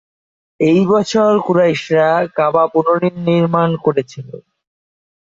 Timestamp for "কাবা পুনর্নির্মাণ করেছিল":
2.37-4.29